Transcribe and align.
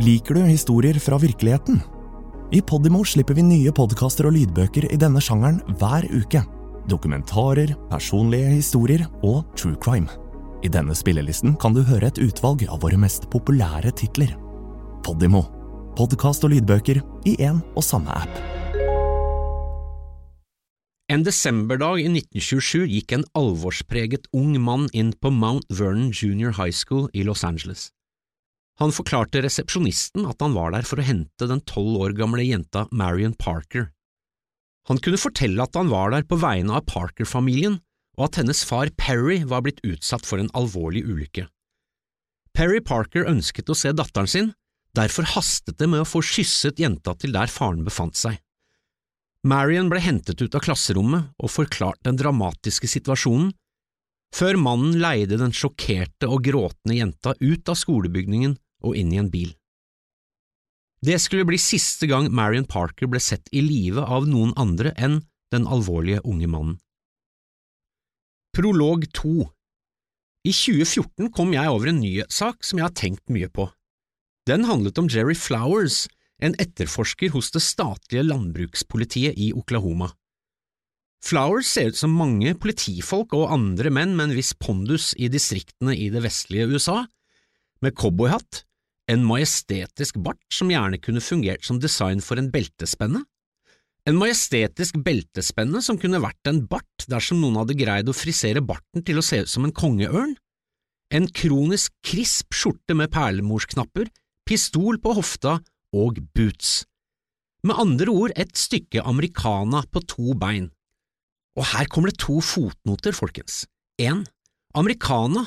Liker 0.00 0.34
du 0.34 0.40
historier 0.48 0.96
fra 0.96 1.18
virkeligheten? 1.20 1.82
I 2.56 2.62
Podimo 2.64 3.02
slipper 3.04 3.36
vi 3.36 3.42
nye 3.44 3.72
podkaster 3.76 4.30
og 4.30 4.32
lydbøker 4.32 4.86
i 4.88 4.96
denne 4.96 5.20
sjangeren 5.20 5.58
hver 5.76 6.06
uke. 6.08 6.40
Dokumentarer, 6.88 7.74
personlige 7.90 8.54
historier 8.54 9.04
og 9.20 9.44
true 9.60 9.76
crime. 9.76 10.08
I 10.64 10.72
denne 10.72 10.96
spillelisten 10.96 11.52
kan 11.60 11.76
du 11.76 11.82
høre 11.84 12.08
et 12.08 12.22
utvalg 12.24 12.64
av 12.70 12.80
våre 12.80 12.96
mest 12.96 13.28
populære 13.28 13.92
titler. 14.00 14.32
Podimo. 15.04 15.44
Podkast 16.00 16.48
og 16.48 16.54
lydbøker 16.54 17.02
i 17.28 17.36
én 17.36 17.60
og 17.76 17.84
samme 17.84 18.16
app. 18.24 18.40
En 21.12 21.28
desemberdag 21.28 22.00
i 22.00 22.08
1927 22.08 22.88
gikk 22.88 23.18
en 23.18 23.28
alvorspreget 23.36 24.32
ung 24.32 24.56
mann 24.64 24.88
inn 24.96 25.12
på 25.12 25.28
Mount 25.28 25.68
Vernon 25.68 26.08
Junior 26.08 26.56
High 26.56 26.72
School 26.72 27.10
i 27.12 27.28
Los 27.28 27.44
Angeles. 27.44 27.90
Han 28.80 28.94
forklarte 28.96 29.42
resepsjonisten 29.44 30.24
at 30.28 30.40
han 30.40 30.54
var 30.56 30.72
der 30.72 30.86
for 30.88 31.00
å 31.00 31.04
hente 31.04 31.48
den 31.48 31.60
tolv 31.68 32.00
år 32.00 32.14
gamle 32.16 32.46
jenta 32.46 32.86
Marion 32.96 33.34
Parker. 33.36 33.90
Han 34.88 35.00
kunne 35.04 35.20
fortelle 35.20 35.62
at 35.62 35.76
han 35.76 35.90
var 35.92 36.14
der 36.14 36.24
på 36.24 36.38
vegne 36.40 36.78
av 36.78 36.86
Parker-familien, 36.88 37.76
og 38.16 38.26
at 38.26 38.40
hennes 38.40 38.62
far 38.66 38.88
Perry 38.96 39.42
var 39.48 39.62
blitt 39.66 39.82
utsatt 39.86 40.24
for 40.26 40.40
en 40.40 40.48
alvorlig 40.56 41.04
ulykke. 41.04 41.44
Perry 42.56 42.80
Parker 42.82 43.28
ønsket 43.28 43.68
å 43.70 43.76
se 43.76 43.92
datteren 43.94 44.28
sin, 44.28 44.50
derfor 44.96 45.28
hastet 45.36 45.78
det 45.78 45.86
med 45.86 46.02
å 46.02 46.08
få 46.08 46.24
kysset 46.24 46.80
jenta 46.80 47.14
til 47.20 47.36
der 47.36 47.52
faren 47.52 47.84
befant 47.86 48.18
seg. 48.18 48.40
Marion 49.46 49.88
ble 49.92 50.00
hentet 50.04 50.40
ut 50.42 50.56
av 50.56 50.64
klasserommet 50.64 51.30
og 51.40 51.52
forklart 51.52 52.00
den 52.04 52.18
dramatiske 52.20 52.88
situasjonen, 52.90 53.52
før 54.36 54.58
mannen 54.60 54.98
leide 55.00 55.38
den 55.40 55.54
sjokkerte 55.54 56.28
og 56.28 56.44
gråtende 56.48 56.96
jenta 56.96 57.36
ut 57.40 57.70
av 57.70 57.78
skolebygningen 57.78 58.56
og 58.80 58.96
inn 58.98 59.12
i 59.14 59.20
en 59.20 59.30
bil. 59.32 59.52
Det 61.00 61.16
skulle 61.22 61.46
bli 61.48 61.56
siste 61.60 62.08
gang 62.10 62.28
Marion 62.28 62.66
Parker 62.68 63.08
ble 63.08 63.20
sett 63.24 63.48
i 63.56 63.62
live 63.64 64.02
av 64.04 64.28
noen 64.28 64.52
andre 64.60 64.92
enn 65.00 65.22
den 65.54 65.64
alvorlige 65.64 66.20
unge 66.28 66.48
mannen. 66.50 66.76
Prolog 68.52 69.06
2 69.16 69.32
I 70.44 70.52
2014 70.52 71.30
kom 71.32 71.54
jeg 71.54 71.72
over 71.72 71.88
en 71.90 72.02
nyhetssak 72.02 72.66
som 72.66 72.80
jeg 72.80 72.88
har 72.88 72.96
tenkt 72.98 73.32
mye 73.32 73.48
på. 73.48 73.70
Den 74.48 74.66
handlet 74.68 74.98
om 75.00 75.08
Jerry 75.08 75.36
Flowers, 75.38 76.08
en 76.40 76.56
etterforsker 76.60 77.32
hos 77.32 77.50
det 77.54 77.62
statlige 77.64 78.24
landbrukspolitiet 78.26 79.38
i 79.40 79.52
Oklahoma. 79.56 80.10
Flowers 81.24 81.68
ser 81.68 81.92
ut 81.92 81.98
som 82.00 82.16
mange 82.16 82.54
politifolk 82.56 83.34
og 83.36 83.52
andre 83.52 83.92
menn 83.92 84.14
med 84.16 84.30
en 84.30 84.36
viss 84.38 84.54
pondus 84.56 85.12
i 85.20 85.28
distriktene 85.32 85.92
i 85.96 86.08
det 86.12 86.24
vestlige 86.24 86.68
USA, 86.72 87.04
med 87.84 87.96
cowboyhatt, 87.96 88.64
en 89.10 89.26
majestetisk 89.26 90.20
bart 90.22 90.42
som 90.54 90.70
gjerne 90.70 91.00
kunne 91.02 91.22
fungert 91.24 91.66
som 91.66 91.80
design 91.82 92.22
for 92.22 92.38
en 92.38 92.50
beltespenne, 92.52 93.24
en 94.08 94.16
majestetisk 94.16 94.96
beltespenne 95.04 95.82
som 95.84 95.98
kunne 96.00 96.22
vært 96.22 96.48
en 96.48 96.62
bart 96.70 97.04
dersom 97.10 97.42
noen 97.42 97.58
hadde 97.60 97.76
greid 97.76 98.08
å 98.08 98.16
frisere 98.16 98.62
barten 98.64 99.04
til 99.04 99.20
å 99.20 99.24
se 99.24 99.42
ut 99.42 99.50
som 99.50 99.66
en 99.66 99.74
kongeørn, 99.76 100.36
en 101.10 101.26
kronisk 101.36 101.92
krisp 102.06 102.54
skjorte 102.54 102.96
med 102.96 103.10
perlemorsknapper, 103.12 104.08
pistol 104.48 104.98
på 105.02 105.14
hofta 105.18 105.58
og 105.96 106.20
boots. 106.36 106.84
Med 107.66 107.76
andre 107.82 108.08
ord 108.14 108.34
et 108.40 108.54
stykke 108.56 109.02
americana 109.04 109.82
på 109.92 110.00
to 110.08 110.36
bein. 110.38 110.70
Og 111.58 111.66
her 111.74 111.90
kommer 111.92 112.08
det 112.08 112.22
to 112.22 112.38
fotnoter, 112.40 113.12
folkens. 113.12 113.66
En, 114.00 114.22
americana, 114.72 115.44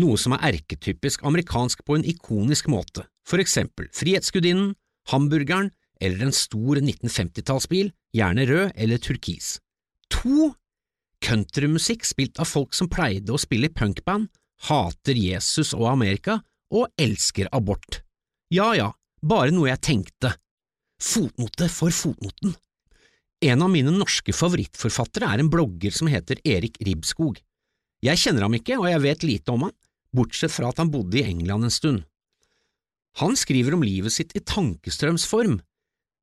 noe 0.00 0.18
som 0.20 0.34
er 0.36 0.48
erketypisk 0.50 1.24
amerikansk 1.26 1.84
på 1.86 1.98
en 1.98 2.06
ikonisk 2.08 2.68
måte, 2.72 3.06
for 3.26 3.42
eksempel 3.42 3.88
Frihetsgudinnen, 3.94 4.74
hamburgeren 5.10 5.70
eller 6.02 6.26
en 6.26 6.34
stor 6.34 6.80
1950-tallsbil, 6.82 7.92
gjerne 8.14 8.46
rød 8.48 8.72
eller 8.74 9.00
turkis. 9.02 9.58
To, 10.12 10.52
countrymusikk 11.24 12.04
spilt 12.06 12.40
av 12.42 12.50
folk 12.50 12.74
som 12.76 12.90
pleide 12.92 13.32
å 13.32 13.40
spille 13.40 13.70
i 13.70 13.74
punkband, 13.74 14.28
hater 14.68 15.18
Jesus 15.18 15.72
og 15.76 15.88
Amerika 15.92 16.40
og 16.74 16.90
elsker 17.00 17.48
abort. 17.54 18.02
Ja 18.52 18.72
ja, 18.76 18.90
bare 19.22 19.54
noe 19.54 19.70
jeg 19.70 19.82
tenkte. 19.84 20.34
Fotnote 21.00 21.68
for 21.72 21.94
fotnoten. 21.94 22.54
En 23.44 23.62
av 23.64 23.70
mine 23.72 23.92
norske 23.92 24.32
favorittforfattere 24.32 25.28
er 25.28 25.42
en 25.42 25.50
blogger 25.52 25.92
som 25.92 26.08
heter 26.08 26.40
Erik 26.48 26.78
Ribskog. 26.86 27.40
Jeg 28.04 28.20
kjenner 28.20 28.46
ham 28.46 28.54
ikke, 28.56 28.78
og 28.80 28.88
jeg 28.88 29.02
vet 29.04 29.26
lite 29.26 29.52
om 29.52 29.66
han, 29.66 29.74
bortsett 30.14 30.52
fra 30.54 30.70
at 30.70 30.80
han 30.82 30.92
bodde 30.94 31.20
i 31.20 31.26
England 31.26 31.68
en 31.68 31.74
stund. 31.74 32.02
Han 33.20 33.36
skriver 33.38 33.76
om 33.76 33.84
livet 33.86 34.14
sitt 34.14 34.34
i 34.34 34.42
tankestrømsform, 34.42 35.60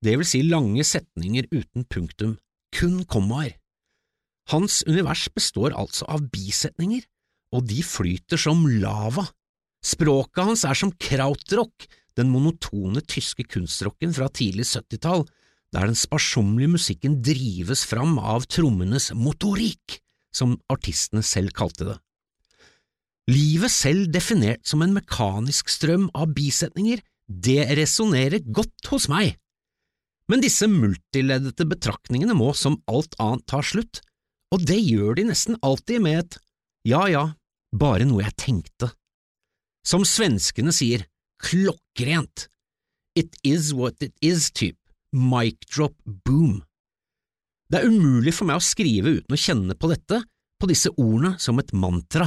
det 0.00 0.16
vil 0.16 0.26
si 0.26 0.40
lange 0.46 0.84
setninger 0.86 1.48
uten 1.52 1.84
punktum, 1.84 2.38
kun 2.72 3.02
kommaer. 3.04 3.58
Hans 4.50 4.80
univers 4.88 5.26
består 5.34 5.76
altså 5.76 6.08
av 6.10 6.24
bisetninger, 6.32 7.04
og 7.54 7.66
de 7.68 7.82
flyter 7.84 8.40
som 8.40 8.64
lava. 8.80 9.26
Språket 9.84 10.46
hans 10.46 10.64
er 10.64 10.78
som 10.78 10.92
krautrock, 10.96 11.86
den 12.18 12.32
monotone 12.32 13.02
tyske 13.06 13.44
kunstrocken 13.46 14.14
fra 14.16 14.28
tidlig 14.32 14.66
70-tall, 14.72 15.26
der 15.70 15.86
den 15.86 15.98
sparsommelige 15.98 16.74
musikken 16.74 17.20
drives 17.22 17.84
fram 17.86 18.16
av 18.18 18.48
trommenes 18.50 19.10
motorikk, 19.14 20.00
som 20.34 20.56
artistene 20.72 21.22
selv 21.26 21.54
kalte 21.54 21.86
det. 21.92 21.98
Livet 23.30 23.70
selv 23.70 24.08
definert 24.10 24.64
som 24.66 24.82
en 24.82 24.94
mekanisk 24.96 25.68
strøm 25.70 26.08
av 26.16 26.32
bisetninger, 26.34 27.02
det 27.30 27.62
resonnerer 27.78 28.42
godt 28.50 28.90
hos 28.90 29.06
meg. 29.12 29.36
Men 30.30 30.42
disse 30.42 30.66
multileddete 30.70 31.66
betraktningene 31.68 32.34
må 32.38 32.50
som 32.58 32.80
alt 32.90 33.14
annet 33.22 33.44
ta 33.50 33.60
slutt, 33.62 34.00
og 34.50 34.64
det 34.66 34.80
gjør 34.82 35.18
de 35.18 35.28
nesten 35.28 35.58
alltid 35.62 36.02
med 36.02 36.24
et 36.24 36.38
ja 36.90 37.04
ja, 37.10 37.24
bare 37.70 38.06
noe 38.08 38.24
jeg 38.24 38.38
tenkte. 38.40 38.90
Som 39.86 40.06
svenskene 40.06 40.74
sier, 40.74 41.04
klokkrent. 41.42 42.48
It 43.14 43.36
is 43.46 43.72
what 43.74 44.02
it 44.02 44.14
is-type, 44.22 44.78
mic 45.12 45.60
drop 45.70 45.94
boom. 46.24 46.62
Det 47.70 47.78
er 47.78 47.90
umulig 47.90 48.34
for 48.34 48.48
meg 48.50 48.58
å 48.58 48.64
skrive 48.64 49.20
uten 49.20 49.36
å 49.36 49.38
kjenne 49.38 49.76
på 49.78 49.90
dette, 49.92 50.22
på 50.58 50.68
disse 50.70 50.90
ordene, 50.96 51.36
som 51.38 51.58
et 51.62 51.70
mantra. 51.76 52.26